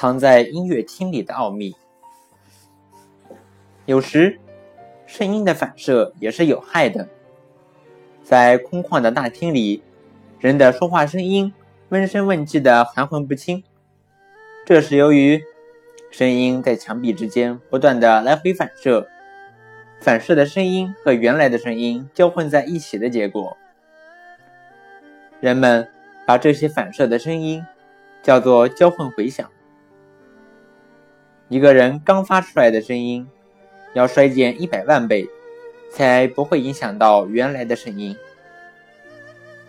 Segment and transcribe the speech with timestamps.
[0.00, 1.74] 藏在音乐厅里的奥秘。
[3.84, 4.38] 有时，
[5.06, 7.08] 声音的反射也是有害的。
[8.22, 9.82] 在空旷的大厅里，
[10.38, 11.52] 人的说话声音
[11.88, 13.64] 温声问气的含混不清，
[14.64, 15.42] 这是由于
[16.12, 19.08] 声音在墙壁之间不断的来回反射，
[20.00, 23.56] 反射的声音和原来的声音交混在一起的结果。
[25.40, 25.90] 人们
[26.24, 27.66] 把这些反射的声音
[28.22, 29.50] 叫做交混回响。
[31.48, 33.26] 一个人刚发出来的声音，
[33.94, 35.28] 要衰减一百万倍。
[35.90, 38.14] 才不会影响到原来的声音。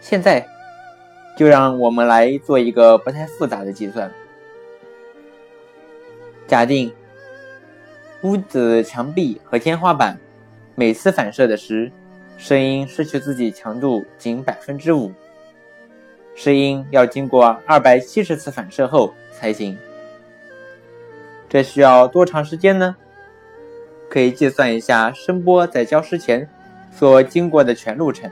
[0.00, 0.44] 现在，
[1.36, 4.12] 就让我们来做一个不太复杂的计算。
[6.48, 6.92] 假定
[8.22, 10.18] 屋子墙壁和天花板
[10.74, 11.92] 每次反射的时，
[12.36, 15.12] 声音失去自己强度仅百分之五，
[16.34, 19.78] 声音要经过二百七十次反射后才行。
[21.48, 22.96] 这需要多长时间呢？
[24.10, 26.48] 可以计算一下声波在消失前
[26.90, 28.30] 所经过的全路程。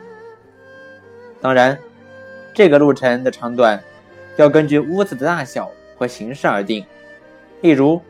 [1.41, 1.78] 当然，
[2.55, 3.83] 这个路程的长短
[4.37, 6.84] 要根据屋子的大小和形式而定。
[7.61, 8.00] 例如，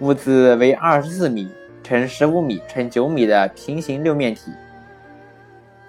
[0.00, 1.48] 屋子为二十四米
[1.82, 4.52] 乘十五米乘九米的平行六面体，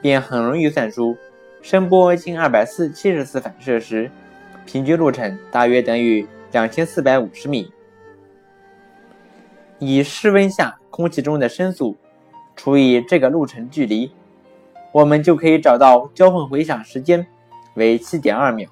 [0.02, 1.18] 便很容易算出
[1.62, 4.10] 声波经二百四七十次反射时，
[4.66, 7.72] 平均路程大约等于两千四百五十米。
[9.86, 10.78] 以室温下。
[10.94, 11.98] 空气中的声速
[12.56, 14.12] 除以这个路程距离，
[14.92, 17.26] 我们就可以找到交换回响时间
[17.74, 18.70] 为七点二秒。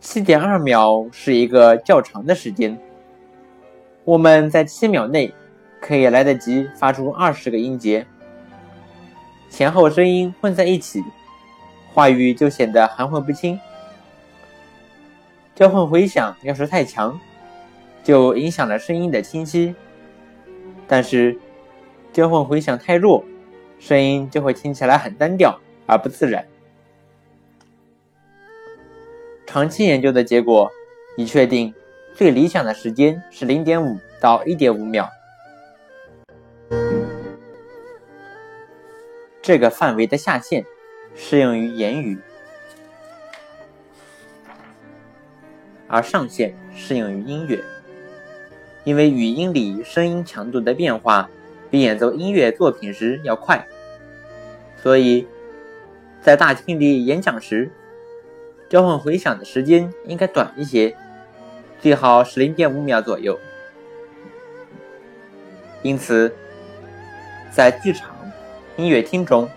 [0.00, 2.80] 七点二秒是一个较长的时间，
[4.04, 5.30] 我们在七秒内
[5.82, 8.06] 可以来得及发出二十个音节，
[9.50, 11.04] 前后声音混在一起，
[11.92, 13.60] 话语就显得含混不清。
[15.54, 17.20] 交换回响要是太强，
[18.02, 19.74] 就影响了声音的清晰。
[20.86, 21.38] 但是，
[22.12, 23.24] 交换回响太弱，
[23.78, 26.46] 声音就会听起来很单调而不自然。
[29.46, 30.70] 长期研究的结果
[31.16, 31.74] 已确定，
[32.14, 35.08] 最理想的时间是零点五到一点五秒。
[39.42, 40.64] 这个范围的下限
[41.14, 42.18] 适用于言语，
[45.88, 47.60] 而上限适用于音乐。
[48.84, 51.28] 因为语音里声音强度的变化
[51.70, 53.66] 比演奏音乐作品时要快，
[54.82, 55.26] 所以
[56.20, 57.70] 在大厅里演讲时，
[58.68, 60.96] 交换回响的时间应该短一些，
[61.80, 63.38] 最好是零点五秒左右。
[65.82, 66.34] 因此，
[67.50, 68.14] 在剧场、
[68.76, 69.48] 音乐厅中，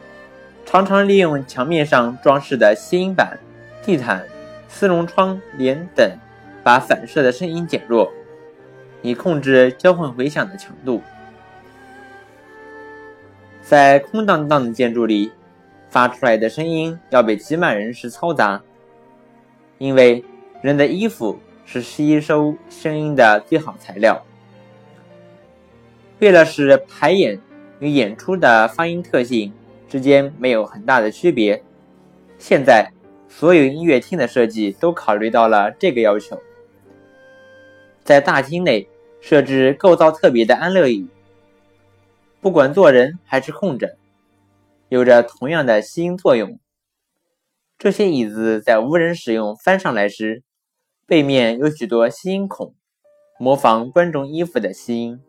[0.66, 3.38] 常常利用墙面上装饰的吸音板、
[3.84, 4.26] 地毯、
[4.68, 6.10] 丝绒窗帘等，
[6.64, 8.12] 把反射的声音减弱。
[9.04, 11.04] 以控制交换回响的强度。
[13.62, 15.32] 在空荡荡的建筑里，
[15.90, 18.62] 发出来的声音要比挤满人时嘈杂，
[19.78, 20.24] 因为
[20.62, 24.26] 人的衣服是吸收声音的最好材料。
[26.20, 27.40] 为了使排演
[27.80, 29.52] 与演出的发音特性
[29.90, 31.62] 之间没有很大的区别，
[32.38, 32.90] 现在
[33.28, 36.42] 所有音乐厅的设计都考虑到了这个要求。
[38.04, 38.88] 在大厅内。
[39.24, 41.08] 设置构造特别的安乐椅，
[42.42, 43.96] 不管坐人还是空着，
[44.90, 46.60] 有着同样的吸音作用。
[47.78, 50.44] 这些椅子在无人使用翻上来时，
[51.08, 52.76] 背面有许多吸音孔，
[53.40, 55.22] 模仿观众衣服的吸音。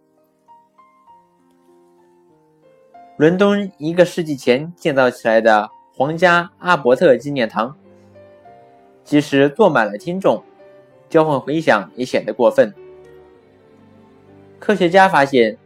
[3.16, 7.78] 伦敦一个世纪前建造起来的皇家阿伯特纪念堂，
[9.04, 10.42] 即使坐满了听众，
[11.08, 12.74] 交换回响也显得过分。
[14.64, 15.58] 科学家发现，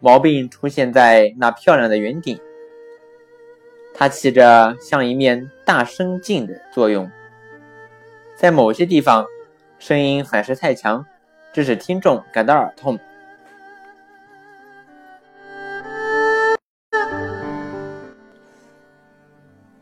[0.00, 2.40] 毛病出现在那漂亮的圆顶，
[3.94, 7.08] 它起着像一面大声镜的作用。
[8.34, 9.24] 在某些地方，
[9.78, 11.06] 声音反射太强，
[11.52, 12.98] 致使听众感到耳痛。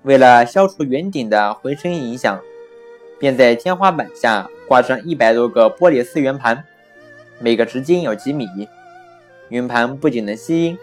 [0.02, 2.38] 为了消除圆顶的回声影响，
[3.18, 6.62] 便在天花板下挂上一百多个玻璃丝圆盘。
[7.42, 8.46] 每个直径有几米，
[9.48, 10.78] 云盘不仅能吸音，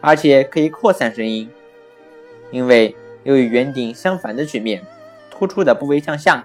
[0.00, 1.48] 而且可以扩散声音，
[2.50, 4.82] 因为由于圆顶相反的曲面，
[5.30, 6.44] 突出的部位向下。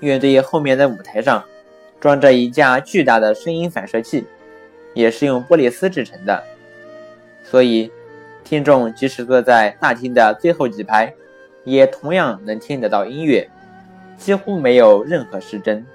[0.00, 1.42] 乐队后面的舞台上
[1.98, 4.26] 装着一架巨大的声音反射器，
[4.92, 6.44] 也是用玻璃丝制成的，
[7.42, 7.90] 所以
[8.44, 11.14] 听众即使坐在大厅的最后几排，
[11.64, 13.48] 也同样能听得到音乐。
[14.18, 15.86] 几乎没有任何失真。